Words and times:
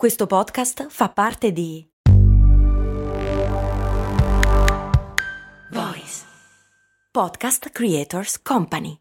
Questo 0.00 0.26
podcast 0.26 0.86
fa 0.88 1.10
parte 1.10 1.52
di 1.52 1.86
Voice 5.72 6.22
Podcast 7.10 7.68
Creators 7.68 8.40
Company. 8.40 8.96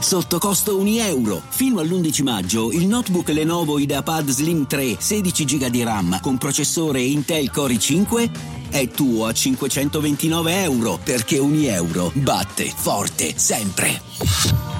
Sotto 0.00 0.40
costo 0.40 0.78
1 0.78 0.88
euro. 1.02 1.40
Fino 1.48 1.78
all'11 1.78 2.24
maggio 2.24 2.72
il 2.72 2.88
notebook 2.88 3.28
Lenovo 3.28 3.78
IdeaPad 3.78 4.30
Slim 4.30 4.66
3 4.66 4.96
16 4.98 5.44
GB 5.44 5.66
di 5.66 5.84
RAM 5.84 6.18
con 6.20 6.36
processore 6.36 7.00
Intel 7.00 7.52
Core 7.52 7.74
i5 7.74 8.30
è 8.70 8.88
tuo 8.88 9.26
a 9.26 9.32
529 9.32 10.62
euro 10.64 10.98
perché 11.04 11.38
1 11.38 11.54
euro 11.68 12.10
batte 12.14 12.64
forte 12.64 13.38
sempre. 13.38 14.79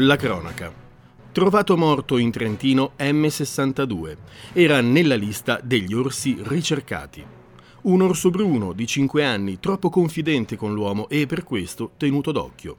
La 0.00 0.16
cronaca. 0.16 0.70
Trovato 1.32 1.74
morto 1.74 2.18
in 2.18 2.30
Trentino 2.30 2.92
M62. 2.98 4.16
Era 4.52 4.82
nella 4.82 5.14
lista 5.14 5.58
degli 5.62 5.94
orsi 5.94 6.36
ricercati. 6.38 7.24
Un 7.84 8.02
orso 8.02 8.28
bruno 8.28 8.74
di 8.74 8.86
5 8.86 9.24
anni, 9.24 9.58
troppo 9.58 9.88
confidente 9.88 10.56
con 10.56 10.74
l'uomo 10.74 11.08
e 11.08 11.24
per 11.24 11.44
questo 11.44 11.92
tenuto 11.96 12.30
d'occhio. 12.30 12.76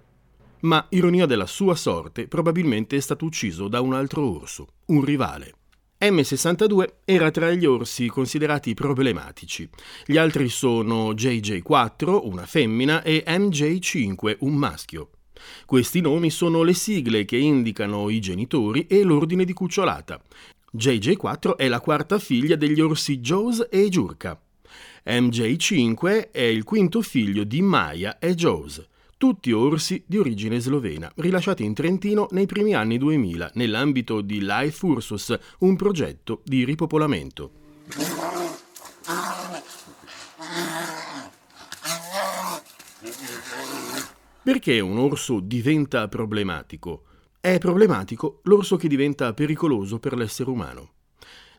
Ma, 0.60 0.86
ironia 0.90 1.26
della 1.26 1.48
sua 1.48 1.74
sorte, 1.74 2.28
probabilmente 2.28 2.96
è 2.96 3.00
stato 3.00 3.26
ucciso 3.26 3.68
da 3.68 3.82
un 3.82 3.96
altro 3.96 4.30
orso, 4.40 4.68
un 4.88 5.04
rivale. 5.04 5.54
M62 6.00 6.98
era 7.04 7.32
tra 7.32 7.50
gli 7.50 7.66
orsi 7.66 8.06
considerati 8.10 8.76
problematici. 8.76 9.68
Gli 10.06 10.18
altri 10.18 10.50
sono 10.50 11.14
JJ4, 11.14 12.20
una 12.28 12.46
femmina, 12.46 13.02
e 13.02 13.24
MJ5, 13.26 14.36
un 14.42 14.54
maschio. 14.54 15.10
Questi 15.66 16.02
nomi 16.02 16.30
sono 16.30 16.64
le 16.64 16.74
sigle 16.74 17.26
che 17.26 17.38
indicano 17.38 18.10
i 18.10 18.20
genitori 18.20 18.88
e 18.88 19.04
l'ordine 19.04 19.46
di 19.46 19.54
cucciolata. 19.54 20.22
JJ4 20.76 21.56
è 21.56 21.68
la 21.68 21.80
quarta 21.80 22.20
figlia 22.20 22.56
degli 22.56 22.82
orsi 22.82 23.20
Jaws 23.20 23.68
e 23.70 23.90
Giurka. 23.90 24.40
MJ5 25.06 26.32
è 26.32 26.42
il 26.42 26.64
quinto 26.64 27.02
figlio 27.02 27.44
di 27.44 27.62
Maya 27.62 28.20
e 28.20 28.36
Jaws, 28.36 28.86
tutti 29.18 29.52
orsi 29.52 30.04
di 30.06 30.18
origine 30.18 30.60
slovena, 30.60 31.12
rilasciati 31.16 31.64
in 31.64 31.74
Trentino 31.74 32.28
nei 32.32 32.46
primi 32.46 32.76
anni 32.76 32.98
2000 32.98 33.52
nell'ambito 33.54 34.22
di 34.22 34.40
Life 34.42 34.86
Ursus, 34.86 35.38
un 35.60 35.76
progetto 35.76 36.42
di 36.44 36.64
ripopolamento. 36.66 37.52
Perché 44.48 44.80
un 44.80 44.98
orso 44.98 45.42
diventa 45.42 46.08
problematico? 46.08 47.04
È 47.42 47.58
problematico 47.58 48.40
l'orso 48.44 48.78
che 48.78 48.88
diventa 48.88 49.34
pericoloso 49.34 50.00
per 50.00 50.16
l'essere 50.16 50.50
umano. 50.50 50.92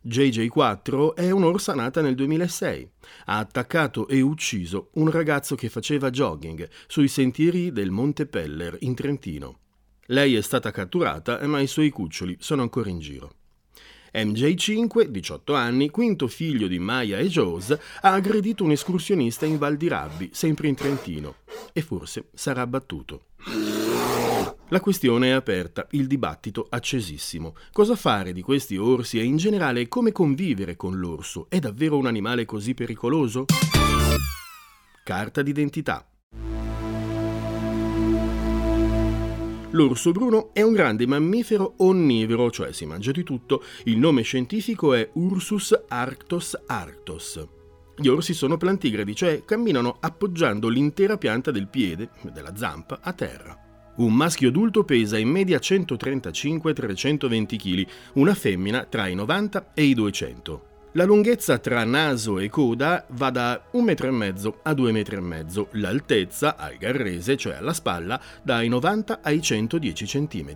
JJ4 0.06 1.12
è 1.12 1.30
un'orsa 1.30 1.74
nata 1.74 2.00
nel 2.00 2.14
2006. 2.14 2.90
Ha 3.26 3.36
attaccato 3.36 4.08
e 4.08 4.22
ucciso 4.22 4.88
un 4.94 5.10
ragazzo 5.10 5.54
che 5.54 5.68
faceva 5.68 6.08
jogging 6.08 6.66
sui 6.86 7.08
sentieri 7.08 7.72
del 7.72 7.90
Monte 7.90 8.24
Peller 8.24 8.78
in 8.80 8.94
Trentino. 8.94 9.58
Lei 10.06 10.36
è 10.36 10.40
stata 10.40 10.70
catturata, 10.70 11.46
ma 11.46 11.60
i 11.60 11.66
suoi 11.66 11.90
cuccioli 11.90 12.38
sono 12.40 12.62
ancora 12.62 12.88
in 12.88 13.00
giro. 13.00 13.37
MJ5, 14.14 15.06
18 15.06 15.54
anni, 15.54 15.90
quinto 15.90 16.26
figlio 16.28 16.66
di 16.66 16.78
Maya 16.78 17.18
e 17.18 17.28
Jaws, 17.28 17.70
ha 18.00 18.12
aggredito 18.12 18.64
un 18.64 18.72
escursionista 18.72 19.46
in 19.46 19.58
Val 19.58 19.76
di 19.76 19.88
Rabbi, 19.88 20.30
sempre 20.32 20.68
in 20.68 20.74
Trentino, 20.74 21.36
e 21.72 21.82
forse 21.82 22.28
sarà 22.34 22.62
abbattuto. 22.62 23.22
La 24.70 24.80
questione 24.80 25.28
è 25.28 25.30
aperta, 25.30 25.86
il 25.92 26.06
dibattito 26.06 26.66
accesissimo. 26.68 27.54
Cosa 27.72 27.96
fare 27.96 28.32
di 28.32 28.42
questi 28.42 28.76
orsi 28.76 29.18
e 29.18 29.24
in 29.24 29.36
generale 29.36 29.88
come 29.88 30.12
convivere 30.12 30.76
con 30.76 30.98
l'orso? 30.98 31.46
È 31.48 31.58
davvero 31.58 31.96
un 31.96 32.06
animale 32.06 32.44
così 32.44 32.74
pericoloso? 32.74 33.46
Carta 35.04 35.40
d'identità. 35.40 36.06
L'orso 39.72 40.12
bruno 40.12 40.48
è 40.54 40.62
un 40.62 40.72
grande 40.72 41.06
mammifero 41.06 41.74
onnivoro, 41.78 42.50
cioè 42.50 42.72
si 42.72 42.86
mangia 42.86 43.10
di 43.10 43.22
tutto. 43.22 43.62
Il 43.84 43.98
nome 43.98 44.22
scientifico 44.22 44.94
è 44.94 45.10
Ursus 45.12 45.78
arctos 45.88 46.58
arctos. 46.66 47.46
Gli 47.94 48.08
orsi 48.08 48.32
sono 48.32 48.56
plantigradi, 48.56 49.14
cioè 49.14 49.44
camminano 49.44 49.98
appoggiando 50.00 50.68
l'intera 50.68 51.18
pianta 51.18 51.50
del 51.50 51.68
piede, 51.68 52.08
della 52.32 52.56
zampa, 52.56 53.00
a 53.02 53.12
terra. 53.12 53.92
Un 53.96 54.14
maschio 54.14 54.48
adulto 54.48 54.84
pesa 54.84 55.18
in 55.18 55.28
media 55.28 55.58
135-320 55.58 57.56
kg, 57.58 57.86
una 58.14 58.34
femmina 58.34 58.84
tra 58.84 59.06
i 59.06 59.14
90 59.14 59.72
e 59.74 59.82
i 59.82 59.92
200. 59.92 60.67
La 60.92 61.04
lunghezza 61.04 61.58
tra 61.58 61.84
naso 61.84 62.38
e 62.38 62.48
coda 62.48 63.04
va 63.10 63.28
da 63.28 63.62
1,5 63.74 64.10
m 64.10 64.22
a 64.62 64.72
2,5 64.72 65.20
m, 65.20 65.66
l'altezza 65.80 66.56
al 66.56 66.76
garrese, 66.78 67.36
cioè 67.36 67.56
alla 67.56 67.74
spalla, 67.74 68.18
dai 68.42 68.68
90 68.68 69.20
ai 69.22 69.42
110 69.42 70.06
cm. 70.06 70.54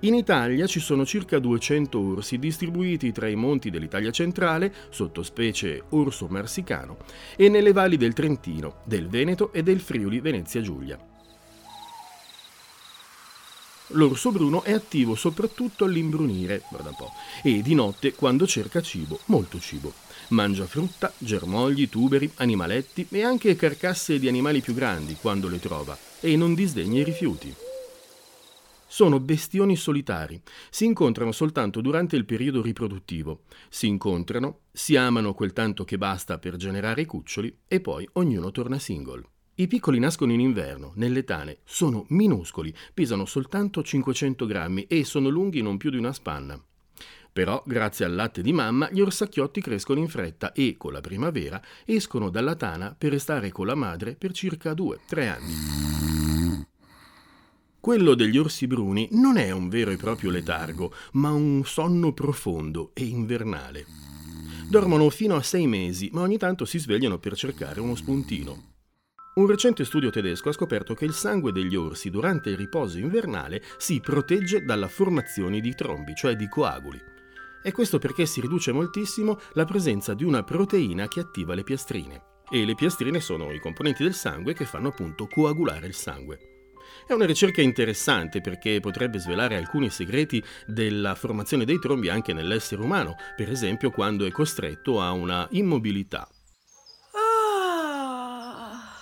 In 0.00 0.14
Italia 0.14 0.66
ci 0.66 0.80
sono 0.80 1.06
circa 1.06 1.38
200 1.38 2.00
orsi 2.00 2.38
distribuiti 2.38 3.12
tra 3.12 3.28
i 3.28 3.36
monti 3.36 3.70
dell'Italia 3.70 4.10
centrale, 4.10 4.72
sottospecie 4.90 5.84
orso 5.90 6.26
marsicano, 6.26 6.96
e 7.36 7.48
nelle 7.48 7.72
valli 7.72 7.96
del 7.96 8.12
Trentino, 8.12 8.80
del 8.86 9.08
Veneto 9.08 9.52
e 9.52 9.62
del 9.62 9.78
Friuli 9.78 10.20
Venezia 10.20 10.60
Giulia. 10.62 11.09
L'orso 13.92 14.30
bruno 14.30 14.62
è 14.62 14.72
attivo 14.72 15.14
soprattutto 15.14 15.84
all'imbrunire, 15.84 16.62
guarda 16.70 16.90
un 16.90 16.94
po', 16.96 17.12
e 17.42 17.60
di 17.60 17.74
notte 17.74 18.12
quando 18.12 18.46
cerca 18.46 18.80
cibo, 18.80 19.18
molto 19.26 19.58
cibo. 19.58 19.92
Mangia 20.28 20.66
frutta, 20.66 21.12
germogli, 21.18 21.88
tuberi, 21.88 22.30
animaletti 22.36 23.06
e 23.10 23.22
anche 23.22 23.56
carcasse 23.56 24.20
di 24.20 24.28
animali 24.28 24.60
più 24.60 24.74
grandi 24.74 25.16
quando 25.20 25.48
le 25.48 25.58
trova 25.58 25.98
e 26.20 26.36
non 26.36 26.54
disdegna 26.54 27.00
i 27.00 27.04
rifiuti. 27.04 27.52
Sono 28.86 29.20
bestioni 29.20 29.76
solitari, 29.76 30.40
si 30.68 30.84
incontrano 30.84 31.32
soltanto 31.32 31.80
durante 31.80 32.16
il 32.16 32.24
periodo 32.24 32.60
riproduttivo. 32.60 33.42
Si 33.68 33.86
incontrano, 33.86 34.62
si 34.72 34.96
amano 34.96 35.32
quel 35.34 35.52
tanto 35.52 35.84
che 35.84 35.96
basta 35.96 36.38
per 36.38 36.56
generare 36.56 37.02
i 37.02 37.06
cuccioli 37.06 37.56
e 37.66 37.80
poi 37.80 38.08
ognuno 38.14 38.50
torna 38.50 38.78
single. 38.78 39.22
I 39.60 39.66
piccoli 39.66 39.98
nascono 39.98 40.32
in 40.32 40.40
inverno, 40.40 40.92
nelle 40.94 41.22
tane, 41.22 41.58
sono 41.64 42.06
minuscoli, 42.08 42.74
pesano 42.94 43.26
soltanto 43.26 43.82
500 43.82 44.46
grammi 44.46 44.86
e 44.86 45.04
sono 45.04 45.28
lunghi 45.28 45.60
non 45.60 45.76
più 45.76 45.90
di 45.90 45.98
una 45.98 46.14
spanna. 46.14 46.58
Però, 47.30 47.62
grazie 47.66 48.06
al 48.06 48.14
latte 48.14 48.40
di 48.40 48.54
mamma, 48.54 48.88
gli 48.90 49.02
orsacchiotti 49.02 49.60
crescono 49.60 50.00
in 50.00 50.08
fretta 50.08 50.52
e, 50.52 50.76
con 50.78 50.94
la 50.94 51.02
primavera, 51.02 51.60
escono 51.84 52.30
dalla 52.30 52.54
tana 52.54 52.94
per 52.96 53.10
restare 53.10 53.50
con 53.50 53.66
la 53.66 53.74
madre 53.74 54.14
per 54.14 54.32
circa 54.32 54.72
2-3 54.72 55.28
anni. 55.28 56.66
Quello 57.78 58.14
degli 58.14 58.38
orsi 58.38 58.66
bruni 58.66 59.08
non 59.12 59.36
è 59.36 59.50
un 59.50 59.68
vero 59.68 59.90
e 59.90 59.98
proprio 59.98 60.30
letargo, 60.30 60.90
ma 61.12 61.32
un 61.32 61.64
sonno 61.66 62.14
profondo 62.14 62.92
e 62.94 63.04
invernale. 63.04 63.84
Dormono 64.70 65.10
fino 65.10 65.36
a 65.36 65.42
6 65.42 65.66
mesi, 65.66 66.08
ma 66.14 66.22
ogni 66.22 66.38
tanto 66.38 66.64
si 66.64 66.78
svegliano 66.78 67.18
per 67.18 67.36
cercare 67.36 67.80
uno 67.80 67.94
spuntino. 67.94 68.69
Un 69.32 69.46
recente 69.46 69.84
studio 69.84 70.10
tedesco 70.10 70.48
ha 70.48 70.52
scoperto 70.52 70.94
che 70.94 71.04
il 71.04 71.12
sangue 71.12 71.52
degli 71.52 71.76
orsi 71.76 72.10
durante 72.10 72.50
il 72.50 72.56
riposo 72.56 72.98
invernale 72.98 73.62
si 73.76 74.00
protegge 74.00 74.64
dalla 74.64 74.88
formazione 74.88 75.60
di 75.60 75.72
trombi, 75.72 76.16
cioè 76.16 76.34
di 76.34 76.48
coaguli. 76.48 77.00
E 77.62 77.70
questo 77.70 78.00
perché 78.00 78.26
si 78.26 78.40
riduce 78.40 78.72
moltissimo 78.72 79.38
la 79.52 79.64
presenza 79.64 80.14
di 80.14 80.24
una 80.24 80.42
proteina 80.42 81.06
che 81.06 81.20
attiva 81.20 81.54
le 81.54 81.62
piastrine. 81.62 82.22
E 82.50 82.64
le 82.64 82.74
piastrine 82.74 83.20
sono 83.20 83.52
i 83.52 83.60
componenti 83.60 84.02
del 84.02 84.14
sangue 84.14 84.52
che 84.52 84.64
fanno 84.64 84.88
appunto 84.88 85.28
coagulare 85.28 85.86
il 85.86 85.94
sangue. 85.94 86.38
È 87.06 87.12
una 87.12 87.26
ricerca 87.26 87.62
interessante 87.62 88.40
perché 88.40 88.80
potrebbe 88.80 89.20
svelare 89.20 89.54
alcuni 89.54 89.90
segreti 89.90 90.42
della 90.66 91.14
formazione 91.14 91.64
dei 91.64 91.78
trombi 91.78 92.08
anche 92.08 92.32
nell'essere 92.32 92.82
umano, 92.82 93.14
per 93.36 93.48
esempio 93.48 93.92
quando 93.92 94.26
è 94.26 94.30
costretto 94.32 95.00
a 95.00 95.12
una 95.12 95.46
immobilità 95.52 96.28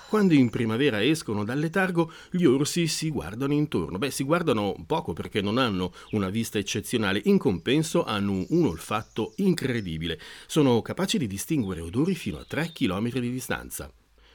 Quando 0.09 0.33
in 0.33 0.49
primavera 0.49 1.05
escono 1.05 1.45
dal 1.45 1.59
letargo, 1.59 2.11
gli 2.31 2.45
orsi 2.45 2.87
si 2.87 3.11
guardano 3.11 3.53
intorno. 3.53 3.99
Beh, 3.99 4.11
si 4.11 4.25
guardano 4.25 4.75
poco 4.87 5.13
perché 5.13 5.43
non 5.43 5.59
hanno 5.59 5.93
una 6.13 6.31
vista 6.31 6.57
eccezionale, 6.57 7.21
in 7.25 7.37
compenso 7.37 8.05
hanno 8.05 8.47
un 8.49 8.65
olfatto 8.65 9.35
incredibile. 9.37 10.19
Sono 10.47 10.81
capaci 10.81 11.19
di 11.19 11.27
distinguere 11.27 11.83
odori 11.83 12.15
fino 12.15 12.39
a 12.39 12.45
3 12.49 12.73
km 12.73 13.19
di 13.19 13.31
distanza. 13.31 13.93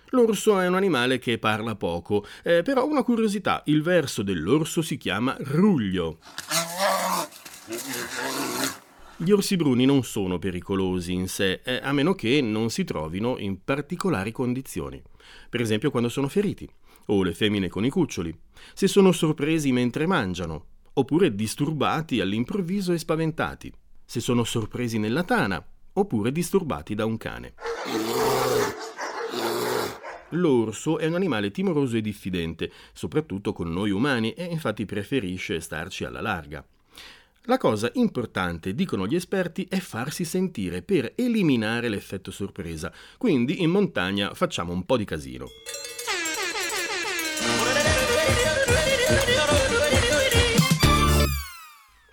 L'orso 0.09 0.59
è 0.59 0.67
un 0.67 0.75
animale 0.75 1.17
che 1.17 1.39
parla 1.39 1.73
poco, 1.73 2.23
eh, 2.43 2.61
però 2.61 2.85
una 2.85 3.01
curiosità, 3.01 3.63
il 3.65 3.81
verso 3.81 4.21
dell'orso 4.21 4.83
si 4.83 4.97
chiama 4.97 5.35
ruglio. 5.39 6.19
Gli 9.17 9.31
orsi 9.31 9.55
bruni 9.55 9.85
non 9.85 10.03
sono 10.03 10.37
pericolosi 10.37 11.13
in 11.13 11.27
sé, 11.27 11.61
eh, 11.63 11.79
a 11.81 11.91
meno 11.93 12.13
che 12.13 12.41
non 12.41 12.69
si 12.69 12.83
trovino 12.83 13.39
in 13.39 13.63
particolari 13.63 14.31
condizioni. 14.31 15.01
Per 15.49 15.61
esempio 15.61 15.91
quando 15.91 16.09
sono 16.09 16.27
feriti, 16.27 16.69
o 17.07 17.23
le 17.23 17.33
femmine 17.33 17.67
con 17.67 17.85
i 17.85 17.89
cuccioli, 17.89 18.37
se 18.73 18.87
sono 18.87 19.11
sorpresi 19.11 19.71
mentre 19.71 20.05
mangiano, 20.05 20.65
oppure 20.93 21.33
disturbati 21.33 22.19
all'improvviso 22.19 22.93
e 22.93 22.97
spaventati, 22.97 23.73
se 24.05 24.19
sono 24.19 24.43
sorpresi 24.43 24.97
nella 24.97 25.23
tana, 25.23 25.65
oppure 25.93 26.31
disturbati 26.31 26.95
da 26.95 27.05
un 27.05 27.17
cane. 27.17 27.53
L'orso 30.29 30.97
è 30.97 31.05
un 31.05 31.13
animale 31.13 31.51
timoroso 31.51 31.97
e 31.97 32.01
diffidente, 32.01 32.71
soprattutto 32.91 33.53
con 33.53 33.71
noi 33.71 33.91
umani, 33.91 34.33
e 34.33 34.45
infatti 34.45 34.85
preferisce 34.85 35.59
starci 35.59 36.05
alla 36.05 36.21
larga. 36.21 36.65
La 37.47 37.57
cosa 37.57 37.91
importante, 37.95 38.73
dicono 38.73 39.05
gli 39.05 39.15
esperti, 39.15 39.67
è 39.69 39.79
farsi 39.79 40.23
sentire 40.23 40.81
per 40.81 41.11
eliminare 41.15 41.89
l'effetto 41.89 42.31
sorpresa. 42.31 42.89
Quindi 43.17 43.61
in 43.61 43.69
montagna 43.69 44.33
facciamo 44.33 44.71
un 44.71 44.85
po' 44.85 44.95
di 44.95 45.03
casino. 45.03 45.47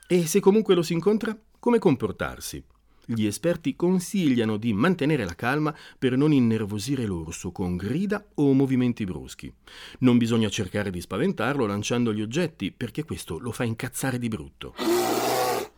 E 0.09 0.27
se 0.27 0.41
comunque 0.41 0.75
lo 0.75 0.83
si 0.83 0.95
incontra, 0.95 1.39
come 1.61 1.79
comportarsi? 1.79 2.65
Gli 3.05 3.27
esperti 3.27 3.75
consigliano 3.75 4.57
di 4.57 4.73
mantenere 4.73 5.25
la 5.25 5.35
calma 5.35 5.75
per 5.99 6.17
non 6.17 6.33
innervosire 6.33 7.07
l'orso 7.07 7.51
con 7.51 7.77
grida 7.77 8.25
o 8.35 8.53
movimenti 8.53 9.05
bruschi. 9.05 9.53
Non 10.01 10.19
bisogna 10.19 10.49
cercare 10.49 10.91
di 10.91 11.01
spaventarlo 11.01 11.67
lanciando 11.67 12.13
gli 12.13 12.23
oggetti, 12.23 12.73
perché 12.73 13.05
questo 13.05 13.39
lo 13.39 13.53
fa 13.53 13.65
incazzare 13.65 14.19
di 14.19 14.29
brutto. 14.29 14.75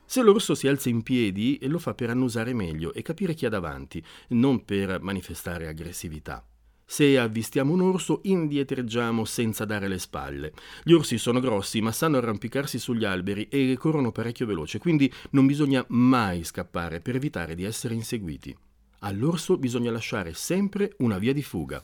Se 0.04 0.20
l'orso 0.20 0.54
si 0.54 0.68
alza 0.68 0.90
in 0.90 1.02
piedi, 1.02 1.58
lo 1.62 1.78
fa 1.78 1.94
per 1.94 2.10
annusare 2.10 2.52
meglio 2.52 2.92
e 2.92 3.00
capire 3.00 3.32
chi 3.32 3.46
ha 3.46 3.48
davanti, 3.48 4.04
non 4.28 4.64
per 4.64 5.00
manifestare 5.00 5.68
aggressività. 5.68 6.44
Se 6.92 7.18
avvistiamo 7.18 7.72
un 7.72 7.80
orso, 7.80 8.20
indietreggiamo 8.24 9.24
senza 9.24 9.64
dare 9.64 9.88
le 9.88 9.98
spalle. 9.98 10.52
Gli 10.84 10.92
orsi 10.92 11.16
sono 11.16 11.40
grossi, 11.40 11.80
ma 11.80 11.90
sanno 11.90 12.18
arrampicarsi 12.18 12.78
sugli 12.78 13.06
alberi 13.06 13.48
e 13.48 13.78
corrono 13.78 14.12
parecchio 14.12 14.44
veloce, 14.44 14.78
quindi 14.78 15.10
non 15.30 15.46
bisogna 15.46 15.82
mai 15.88 16.44
scappare 16.44 17.00
per 17.00 17.14
evitare 17.14 17.54
di 17.54 17.64
essere 17.64 17.94
inseguiti. 17.94 18.54
All'orso 18.98 19.56
bisogna 19.56 19.90
lasciare 19.90 20.34
sempre 20.34 20.92
una 20.98 21.16
via 21.16 21.32
di 21.32 21.42
fuga. 21.42 21.82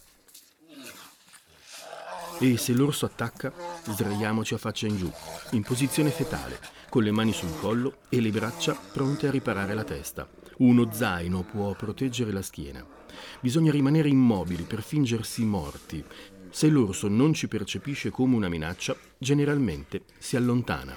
E 2.39 2.59
se 2.59 2.75
l'orso 2.75 3.07
attacca, 3.07 3.51
sdraiamoci 3.85 4.53
a 4.53 4.59
faccia 4.59 4.89
in 4.89 4.99
giù, 4.99 5.11
in 5.53 5.63
posizione 5.63 6.11
fetale, 6.11 6.61
con 6.91 7.03
le 7.03 7.13
mani 7.13 7.33
sul 7.33 7.59
collo 7.59 8.01
e 8.11 8.21
le 8.21 8.29
braccia 8.29 8.75
pronte 8.75 9.27
a 9.27 9.31
riparare 9.31 9.73
la 9.73 9.85
testa. 9.85 10.29
Uno 10.59 10.93
zaino 10.93 11.45
può 11.45 11.73
proteggere 11.73 12.31
la 12.31 12.43
schiena. 12.43 12.98
Bisogna 13.41 13.71
rimanere 13.71 14.09
immobili 14.09 14.63
per 14.65 14.83
fingersi 14.83 15.45
morti. 15.45 16.03
Se 16.51 16.69
l'orso 16.69 17.09
non 17.09 17.35
ci 17.35 17.49
percepisce 17.49 18.11
come 18.11 18.37
una 18.37 18.49
minaccia, 18.49 18.97
generalmente 19.19 20.03
si 20.19 20.37
allontana. 20.37 20.97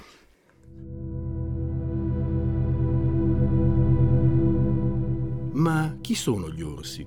Ma 5.54 5.96
chi 6.00 6.14
sono 6.14 6.50
gli 6.50 6.62
orsi? 6.62 7.06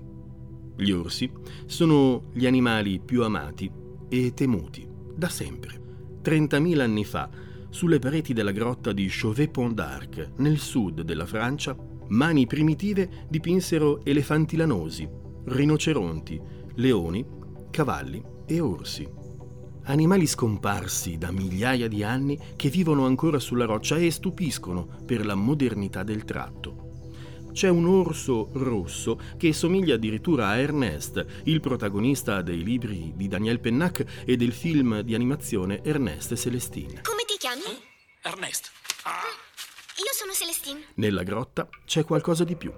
Gli 0.78 0.92
orsi 0.92 1.32
sono 1.66 2.30
gli 2.34 2.46
animali 2.46 3.00
più 3.00 3.24
amati 3.24 3.72
e 4.08 4.34
temuti, 4.34 4.88
da 5.16 5.30
sempre. 5.30 5.82
30.000 6.24 6.80
anni 6.80 7.06
fa, 7.06 7.30
sulle 7.70 8.00
pareti 8.00 8.34
della 8.34 8.52
grotta 8.52 8.94
di 8.94 9.08
Chauvet-Pont 9.10 9.74
d'Arc, 9.74 10.32
nel 10.38 10.60
sud 10.60 11.02
della 11.02 11.26
Francia, 11.26 11.76
mani 12.10 12.46
primitive 12.48 13.26
dipinsero 13.30 14.04
elefanti 14.04 14.56
lanosi, 14.56 15.08
rinoceronti, 15.46 16.42
leoni, 16.76 17.26
cavalli 17.72 18.24
e 18.46 18.60
orsi. 18.60 19.08
Animali 19.84 20.26
scomparsi 20.26 21.18
da 21.18 21.32
migliaia 21.32 21.88
di 21.88 22.04
anni 22.04 22.40
che 22.56 22.70
vivono 22.70 23.06
ancora 23.06 23.40
sulla 23.40 23.66
roccia 23.66 23.98
e 23.98 24.10
stupiscono 24.10 24.88
per 25.06 25.26
la 25.26 25.36
modernità 25.36 26.04
del 26.04 26.24
tratto 26.24 26.86
c'è 27.56 27.70
un 27.70 27.86
orso 27.86 28.50
rosso 28.52 29.18
che 29.38 29.54
somiglia 29.54 29.96
addirittura 29.96 30.50
a 30.50 30.58
Ernest, 30.58 31.26
il 31.46 31.62
protagonista 31.62 32.42
dei 32.42 32.62
libri 32.62 33.14
di 33.16 33.30
Daniel 33.30 33.62
Pennac 33.62 34.24
e 34.26 34.36
del 34.36 34.52
film 34.52 35.00
di 35.00 35.16
animazione 35.16 35.82
Ernest 35.82 36.34
e 36.34 36.36
Celestine. 36.36 37.02
Come 37.02 37.24
ti 37.26 37.38
chiami? 37.40 37.82
Ernest. 38.22 38.72
Io 39.98 40.12
sono 40.12 40.34
Celestine. 40.34 40.88
Nella 40.96 41.24
grotta 41.24 41.70
c'è 41.86 42.04
qualcosa 42.04 42.44
di 42.44 42.58
più. 42.58 42.70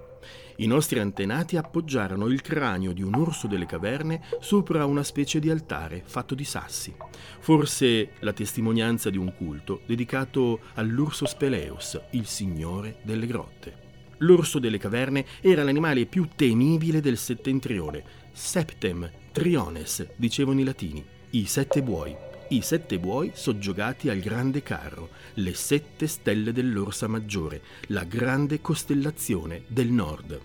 I 0.58 0.66
nostri 0.68 1.00
antenati 1.00 1.56
appoggiarono 1.56 2.28
il 2.28 2.42
cranio 2.42 2.92
di 2.92 3.02
un 3.02 3.16
orso 3.16 3.48
delle 3.48 3.66
caverne 3.66 4.22
sopra 4.38 4.84
una 4.84 5.02
specie 5.02 5.40
di 5.40 5.50
altare 5.50 6.04
fatto 6.06 6.36
di 6.36 6.44
sassi. 6.44 6.94
Forse 7.40 8.10
la 8.20 8.32
testimonianza 8.32 9.10
di 9.10 9.16
un 9.16 9.34
culto 9.34 9.80
dedicato 9.84 10.60
all'urso 10.74 11.26
Speleus, 11.26 12.00
il 12.10 12.26
signore 12.26 13.00
delle 13.02 13.26
grotte. 13.26 13.86
L'orso 14.18 14.60
delle 14.60 14.78
caverne 14.78 15.26
era 15.40 15.64
l'animale 15.64 16.06
più 16.06 16.28
temibile 16.36 17.00
del 17.00 17.18
settentrione. 17.18 18.04
Septem 18.30 19.10
triones, 19.32 20.06
dicevano 20.14 20.60
i 20.60 20.64
latini, 20.64 21.04
i 21.30 21.46
sette 21.46 21.82
buoi. 21.82 22.27
I 22.50 22.62
sette 22.62 22.98
buoi 22.98 23.32
soggiogati 23.34 24.08
al 24.08 24.20
grande 24.20 24.62
carro, 24.62 25.10
le 25.34 25.52
sette 25.52 26.06
stelle 26.06 26.50
dell'Orsa 26.50 27.06
Maggiore, 27.06 27.60
la 27.88 28.04
grande 28.04 28.62
costellazione 28.62 29.64
del 29.66 29.88
nord. 29.88 30.40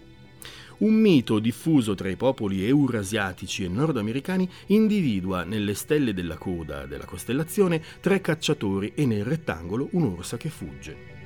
Un 0.80 0.94
mito 0.96 1.40
diffuso 1.40 1.96
tra 1.96 2.10
i 2.10 2.18
popoli 2.18 2.68
eurasiatici 2.68 3.64
e 3.64 3.70
nordamericani 3.70 4.50
individua 4.68 5.46
nelle 5.46 5.76
stelle 5.76 6.14
della 6.14 6.38
coda 6.38 6.86
della 6.86 7.06
costellazione 7.06 7.82
tre 8.02 8.20
cacciatori 8.20 8.92
e 8.96 9.06
nel 9.06 9.24
rettangolo 9.24 9.88
un'orsa 9.92 10.36
che 10.36 10.50
fugge. 10.50 11.23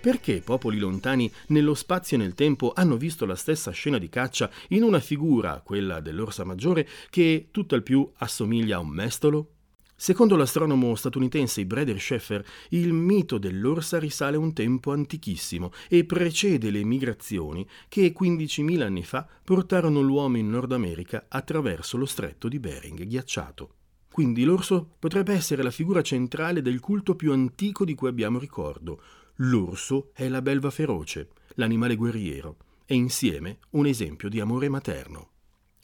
Perché 0.00 0.40
popoli 0.40 0.78
lontani 0.78 1.30
nello 1.48 1.74
spazio 1.74 2.16
e 2.16 2.20
nel 2.20 2.34
tempo 2.34 2.72
hanno 2.74 2.96
visto 2.96 3.26
la 3.26 3.34
stessa 3.34 3.72
scena 3.72 3.98
di 3.98 4.08
caccia 4.08 4.50
in 4.68 4.84
una 4.84 5.00
figura, 5.00 5.60
quella 5.64 6.00
dell'orsa 6.00 6.44
maggiore, 6.44 6.86
che 7.10 7.48
tutt'al 7.50 7.82
più 7.82 8.08
assomiglia 8.18 8.76
a 8.76 8.80
un 8.80 8.88
mestolo? 8.88 9.50
Secondo 9.98 10.36
l'astronomo 10.36 10.94
statunitense 10.94 11.64
Breder 11.64 11.98
Schaeffer, 11.98 12.44
il 12.68 12.92
mito 12.92 13.38
dell'orsa 13.38 13.98
risale 13.98 14.36
a 14.36 14.40
un 14.40 14.52
tempo 14.52 14.92
antichissimo 14.92 15.72
e 15.88 16.04
precede 16.04 16.70
le 16.70 16.84
migrazioni 16.84 17.66
che 17.88 18.14
15.000 18.16 18.82
anni 18.82 19.02
fa 19.02 19.26
portarono 19.42 20.02
l'uomo 20.02 20.36
in 20.36 20.50
Nord 20.50 20.72
America 20.72 21.24
attraverso 21.28 21.96
lo 21.96 22.04
stretto 22.04 22.46
di 22.46 22.60
Bering 22.60 23.04
ghiacciato. 23.04 23.70
Quindi 24.12 24.44
l'orso 24.44 24.96
potrebbe 24.98 25.32
essere 25.32 25.62
la 25.62 25.70
figura 25.70 26.02
centrale 26.02 26.60
del 26.60 26.78
culto 26.78 27.16
più 27.16 27.32
antico 27.32 27.86
di 27.86 27.94
cui 27.94 28.08
abbiamo 28.08 28.38
ricordo, 28.38 29.00
L'orso 29.40 30.10
è 30.14 30.28
la 30.28 30.40
belva 30.40 30.70
feroce, 30.70 31.28
l'animale 31.56 31.94
guerriero, 31.94 32.56
e 32.86 32.94
insieme 32.94 33.58
un 33.70 33.86
esempio 33.86 34.30
di 34.30 34.40
amore 34.40 34.70
materno. 34.70 35.30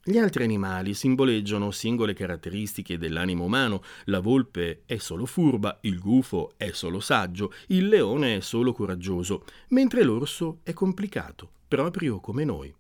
Gli 0.05 0.17
altri 0.17 0.43
animali 0.43 0.95
simboleggiano 0.95 1.71
singole 1.71 2.15
caratteristiche 2.15 2.99
dell'animo 2.99 3.45
umano. 3.45 3.83
La 4.07 4.21
volpe 4.21 4.83
è 4.87 4.97
solo 4.97 5.27
furba, 5.27 5.79
il 5.83 5.99
gufo 5.99 6.55
è 6.57 6.71
solo 6.73 6.99
saggio, 6.99 7.53
il 7.69 7.89
leone 7.89 8.37
è 8.37 8.41
solo 8.41 8.73
coraggioso, 8.73 9.45
mentre 9.69 10.03
l'orso 10.03 10.61
è 10.63 10.73
complicato, 10.73 11.51
proprio 11.69 12.21
come 12.21 12.45
noi. 12.45 12.75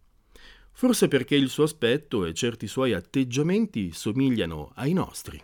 Forse 0.72 1.06
perché 1.06 1.36
il 1.36 1.50
suo 1.50 1.64
aspetto 1.64 2.24
e 2.24 2.32
certi 2.32 2.66
suoi 2.66 2.94
atteggiamenti 2.94 3.92
somigliano 3.92 4.72
ai 4.74 4.94
nostri. 4.94 5.40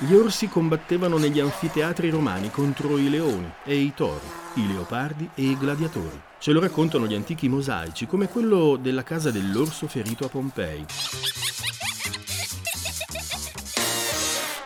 Gli 0.00 0.12
orsi 0.12 0.48
combattevano 0.48 1.18
negli 1.18 1.38
anfiteatri 1.38 2.10
romani 2.10 2.50
contro 2.50 2.98
i 2.98 3.08
leoni 3.08 3.50
e 3.64 3.76
i 3.76 3.92
tori, 3.94 4.26
i 4.54 4.66
leopardi 4.66 5.30
e 5.34 5.42
i 5.42 5.56
gladiatori. 5.56 6.20
Ce 6.38 6.52
lo 6.52 6.60
raccontano 6.60 7.06
gli 7.06 7.14
antichi 7.14 7.48
mosaici, 7.48 8.06
come 8.06 8.28
quello 8.28 8.76
della 8.76 9.04
casa 9.04 9.30
dell'orso 9.30 9.86
ferito 9.86 10.24
a 10.26 10.28
Pompei. 10.28 10.84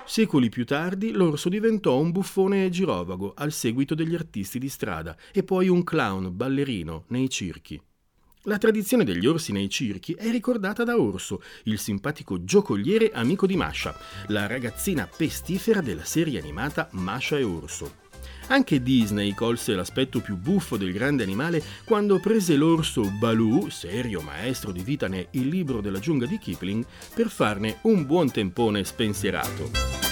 Secoli 0.06 0.48
più 0.48 0.64
tardi 0.64 1.12
l'orso 1.12 1.48
diventò 1.48 1.98
un 1.98 2.10
buffone 2.10 2.70
girovago 2.70 3.34
al 3.36 3.52
seguito 3.52 3.94
degli 3.94 4.14
artisti 4.14 4.58
di 4.58 4.68
strada 4.68 5.14
e 5.32 5.44
poi 5.44 5.68
un 5.68 5.84
clown 5.84 6.34
ballerino 6.34 7.04
nei 7.08 7.28
circhi. 7.28 7.80
La 8.42 8.58
tradizione 8.58 9.04
degli 9.04 9.26
orsi 9.26 9.52
nei 9.52 9.68
circhi 9.68 10.12
è 10.12 10.30
ricordata 10.30 10.84
da 10.84 10.98
Orso, 10.98 11.42
il 11.64 11.78
simpatico 11.78 12.44
giocoliere 12.44 13.10
amico 13.12 13.46
di 13.46 13.56
Masha, 13.56 13.98
la 14.28 14.46
ragazzina 14.46 15.08
pestifera 15.14 15.80
della 15.80 16.04
serie 16.04 16.38
animata 16.38 16.88
Masha 16.92 17.36
e 17.36 17.42
Orso. 17.42 18.06
Anche 18.46 18.82
Disney 18.82 19.34
colse 19.34 19.74
l'aspetto 19.74 20.20
più 20.20 20.36
buffo 20.36 20.76
del 20.76 20.92
grande 20.92 21.24
animale 21.24 21.62
quando 21.84 22.18
prese 22.20 22.56
l'orso 22.56 23.02
Baloo, 23.18 23.68
serio 23.70 24.22
maestro 24.22 24.72
di 24.72 24.82
vita 24.82 25.08
ne 25.08 25.28
Il 25.32 25.48
libro 25.48 25.80
della 25.80 25.98
giungla 25.98 26.26
di 26.26 26.38
Kipling, 26.38 26.86
per 27.14 27.28
farne 27.28 27.78
un 27.82 28.06
buon 28.06 28.30
tempone 28.30 28.84
spensierato. 28.84 30.07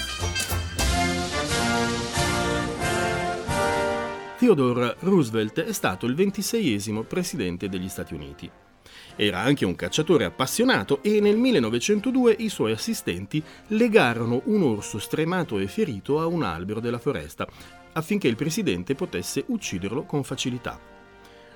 Theodore 4.39 4.97
Roosevelt 4.99 5.63
è 5.63 5.73
stato 5.73 6.05
il 6.05 6.15
ventiseiesimo 6.15 7.05
presidente 7.05 7.71
degli 7.71 7.89
Stati 7.89 8.13
Uniti. 8.13 8.51
Era 9.17 9.41
anche 9.41 9.65
un 9.65 9.75
cacciatore 9.75 10.27
appassionato 10.27 11.03
e 11.03 11.21
nel 11.21 11.39
1902 11.39 12.37
i 12.41 12.51
suoi 12.51 12.73
assistenti 12.73 13.43
legarono 13.69 14.43
un 14.45 14.63
orso 14.63 14.99
stremato 14.99 15.59
e 15.59 15.67
ferito 15.69 16.21
a 16.21 16.27
un 16.27 16.43
albero 16.43 16.81
della 16.81 16.99
foresta, 16.99 17.49
affinché 17.95 18.29
il 18.29 18.37
presidente 18.37 18.95
potesse 18.95 19.43
ucciderlo 19.47 20.03
con 20.05 20.23
facilità. 20.23 20.79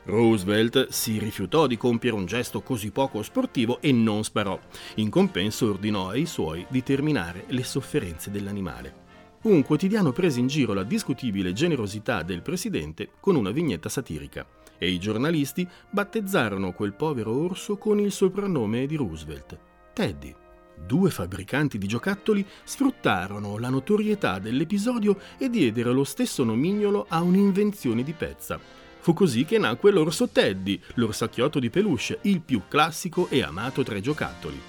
Roosevelt 0.04 0.88
si 0.88 1.18
rifiutò 1.18 1.66
di 1.66 1.76
compiere 1.76 2.16
un 2.16 2.24
gesto 2.24 2.62
così 2.62 2.90
poco 2.90 3.22
sportivo 3.22 3.82
e 3.82 3.92
non 3.92 4.24
sparò. 4.24 4.58
In 4.94 5.10
compenso 5.10 5.68
ordinò 5.68 6.08
ai 6.08 6.24
suoi 6.24 6.64
di 6.70 6.82
terminare 6.82 7.44
le 7.48 7.62
sofferenze 7.62 8.30
dell'animale. 8.30 9.08
Un 9.42 9.62
quotidiano 9.62 10.12
prese 10.12 10.38
in 10.38 10.48
giro 10.48 10.74
la 10.74 10.82
discutibile 10.82 11.54
generosità 11.54 12.22
del 12.22 12.42
presidente 12.42 13.08
con 13.20 13.36
una 13.36 13.50
vignetta 13.50 13.88
satirica 13.88 14.46
e 14.76 14.90
i 14.90 14.98
giornalisti 14.98 15.66
battezzarono 15.88 16.72
quel 16.72 16.92
povero 16.92 17.34
orso 17.34 17.78
con 17.78 17.98
il 17.98 18.12
soprannome 18.12 18.84
di 18.84 18.96
Roosevelt, 18.96 19.58
Teddy. 19.94 20.34
Due 20.76 21.10
fabbricanti 21.10 21.78
di 21.78 21.86
giocattoli 21.86 22.44
sfruttarono 22.64 23.56
la 23.56 23.70
notorietà 23.70 24.38
dell'episodio 24.38 25.18
e 25.38 25.48
diedero 25.48 25.92
lo 25.92 26.04
stesso 26.04 26.44
nomignolo 26.44 27.06
a 27.08 27.22
un'invenzione 27.22 28.02
di 28.02 28.12
pezza. 28.12 28.60
Fu 28.98 29.14
così 29.14 29.46
che 29.46 29.56
nacque 29.56 29.90
l'orso 29.90 30.28
Teddy, 30.28 30.78
l'orsacchiotto 30.96 31.58
di 31.58 31.70
peluche, 31.70 32.18
il 32.22 32.42
più 32.42 32.60
classico 32.68 33.26
e 33.30 33.42
amato 33.42 33.82
tra 33.82 33.96
i 33.96 34.02
giocattoli. 34.02 34.60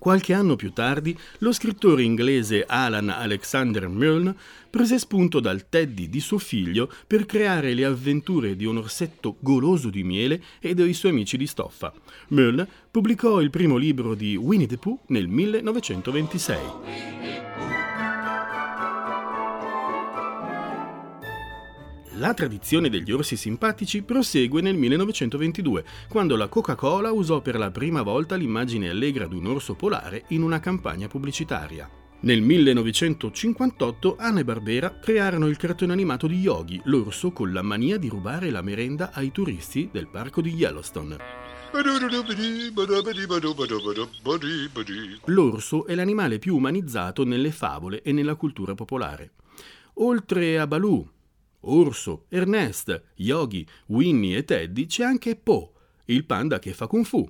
Qualche 0.00 0.32
anno 0.32 0.56
più 0.56 0.72
tardi, 0.72 1.14
lo 1.40 1.52
scrittore 1.52 2.02
inglese 2.02 2.64
Alan 2.66 3.10
Alexander 3.10 3.86
Milne 3.86 4.34
prese 4.70 4.98
spunto 4.98 5.40
dal 5.40 5.68
Teddy 5.68 6.08
di 6.08 6.20
suo 6.20 6.38
figlio 6.38 6.90
per 7.06 7.26
creare 7.26 7.74
le 7.74 7.84
avventure 7.84 8.56
di 8.56 8.64
un 8.64 8.78
orsetto 8.78 9.36
goloso 9.40 9.90
di 9.90 10.02
miele 10.02 10.42
e 10.58 10.72
dei 10.72 10.94
suoi 10.94 11.12
amici 11.12 11.36
di 11.36 11.46
stoffa. 11.46 11.92
Milne 12.28 12.66
pubblicò 12.90 13.42
il 13.42 13.50
primo 13.50 13.76
libro 13.76 14.14
di 14.14 14.36
Winnie 14.36 14.66
the 14.66 14.78
Pooh 14.78 15.00
nel 15.08 15.28
1926. 15.28 17.49
La 22.20 22.34
tradizione 22.34 22.90
degli 22.90 23.12
orsi 23.12 23.34
simpatici 23.34 24.02
prosegue 24.02 24.60
nel 24.60 24.76
1922, 24.76 25.84
quando 26.06 26.36
la 26.36 26.48
Coca-Cola 26.48 27.12
usò 27.12 27.40
per 27.40 27.56
la 27.56 27.70
prima 27.70 28.02
volta 28.02 28.36
l'immagine 28.36 28.90
allegra 28.90 29.26
di 29.26 29.36
un 29.36 29.46
orso 29.46 29.72
polare 29.72 30.24
in 30.28 30.42
una 30.42 30.60
campagna 30.60 31.08
pubblicitaria. 31.08 31.88
Nel 32.20 32.42
1958 32.42 34.16
Anna 34.18 34.40
e 34.40 34.44
Barbera 34.44 34.98
crearono 34.98 35.46
il 35.46 35.56
cartone 35.56 35.94
animato 35.94 36.26
di 36.26 36.36
Yogi, 36.40 36.78
l'orso 36.84 37.30
con 37.30 37.54
la 37.54 37.62
mania 37.62 37.96
di 37.96 38.08
rubare 38.08 38.50
la 38.50 38.60
merenda 38.60 39.12
ai 39.14 39.32
turisti 39.32 39.88
del 39.90 40.08
parco 40.08 40.42
di 40.42 40.52
Yellowstone. 40.52 41.16
L'orso 45.24 45.86
è 45.86 45.94
l'animale 45.94 46.38
più 46.38 46.54
umanizzato 46.54 47.24
nelle 47.24 47.50
favole 47.50 48.02
e 48.02 48.12
nella 48.12 48.34
cultura 48.34 48.74
popolare. 48.74 49.30
Oltre 49.94 50.58
a 50.58 50.66
Baloo, 50.66 51.12
Orso, 51.62 52.24
Ernest, 52.28 53.02
Yogi, 53.16 53.66
Winnie 53.86 54.38
e 54.38 54.44
Teddy 54.44 54.86
c'è 54.86 55.04
anche 55.04 55.36
Po, 55.36 55.72
il 56.06 56.24
panda 56.24 56.58
che 56.58 56.72
fa 56.72 56.86
kung 56.86 57.04
fu. 57.04 57.28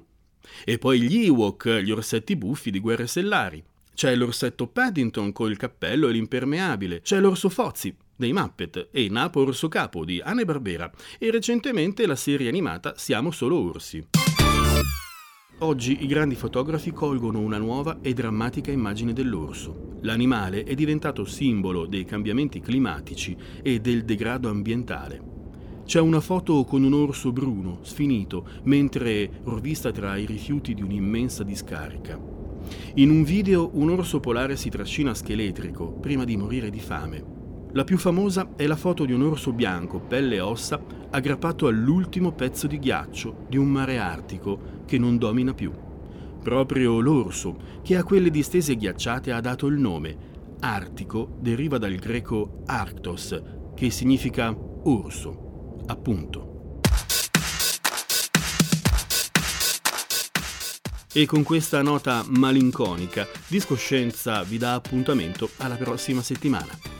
E 0.64 0.78
poi 0.78 1.00
gli 1.00 1.24
Ewok, 1.26 1.80
gli 1.82 1.90
orsetti 1.90 2.36
buffi 2.36 2.70
di 2.70 2.80
Guerre 2.80 3.06
Stellari. 3.06 3.62
C'è 3.94 4.14
l'orsetto 4.14 4.66
Paddington 4.66 5.32
col 5.32 5.56
cappello 5.56 6.08
e 6.08 6.12
l'impermeabile. 6.12 7.02
C'è 7.02 7.20
l'orso 7.20 7.48
Fozzi 7.48 7.94
dei 8.16 8.32
Muppet 8.32 8.88
e 8.90 9.08
Napo 9.08 9.40
Orso 9.40 9.68
Capo 9.68 10.04
di 10.04 10.20
Anne 10.20 10.44
Barbera. 10.44 10.90
E 11.18 11.30
recentemente 11.30 12.06
la 12.06 12.16
serie 12.16 12.48
animata 12.48 12.94
Siamo 12.96 13.30
solo 13.30 13.58
orsi. 13.58 14.06
Oggi 15.62 15.98
i 16.02 16.06
grandi 16.06 16.36
fotografi 16.36 16.90
colgono 16.90 17.38
una 17.40 17.58
nuova 17.58 17.98
e 18.00 18.14
drammatica 18.14 18.70
immagine 18.70 19.12
dell'orso. 19.12 19.98
L'animale 20.00 20.64
è 20.64 20.74
diventato 20.74 21.26
simbolo 21.26 21.84
dei 21.84 22.06
cambiamenti 22.06 22.60
climatici 22.60 23.36
e 23.60 23.78
del 23.78 24.06
degrado 24.06 24.48
ambientale. 24.48 25.20
C'è 25.84 26.00
una 26.00 26.20
foto 26.20 26.64
con 26.64 26.82
un 26.82 26.94
orso 26.94 27.30
bruno, 27.30 27.80
sfinito, 27.82 28.48
mentre 28.62 29.30
rovista 29.44 29.92
tra 29.92 30.16
i 30.16 30.24
rifiuti 30.24 30.72
di 30.72 30.80
un'immensa 30.80 31.44
discarica. 31.44 32.18
In 32.94 33.10
un 33.10 33.22
video 33.22 33.68
un 33.74 33.90
orso 33.90 34.18
polare 34.18 34.56
si 34.56 34.70
trascina 34.70 35.12
scheletrico 35.12 35.92
prima 35.92 36.24
di 36.24 36.38
morire 36.38 36.70
di 36.70 36.80
fame. 36.80 37.39
La 37.72 37.84
più 37.84 37.98
famosa 37.98 38.50
è 38.56 38.66
la 38.66 38.74
foto 38.74 39.04
di 39.04 39.12
un 39.12 39.22
orso 39.22 39.52
bianco, 39.52 40.00
pelle 40.00 40.36
e 40.36 40.40
ossa, 40.40 40.80
aggrappato 41.10 41.68
all'ultimo 41.68 42.32
pezzo 42.32 42.66
di 42.66 42.80
ghiaccio 42.80 43.46
di 43.48 43.56
un 43.56 43.68
mare 43.68 43.98
artico 43.98 44.82
che 44.86 44.98
non 44.98 45.18
domina 45.18 45.54
più. 45.54 45.72
Proprio 46.42 46.98
l'orso, 46.98 47.80
che 47.82 47.96
a 47.96 48.02
quelle 48.02 48.30
distese 48.30 48.74
ghiacciate 48.74 49.30
ha 49.30 49.40
dato 49.40 49.68
il 49.68 49.78
nome. 49.78 50.16
Artico 50.60 51.36
deriva 51.38 51.78
dal 51.78 51.94
greco 51.94 52.62
arctos, 52.66 53.40
che 53.76 53.90
significa 53.90 54.52
orso, 54.82 55.76
appunto. 55.86 56.80
E 61.12 61.24
con 61.26 61.44
questa 61.44 61.82
nota 61.82 62.24
malinconica, 62.26 63.28
Discoscienza 63.46 64.42
vi 64.42 64.58
dà 64.58 64.74
appuntamento 64.74 65.50
alla 65.58 65.76
prossima 65.76 66.20
settimana. 66.20 66.99